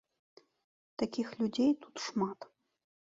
[1.01, 2.39] Такіх людзей тут шмат.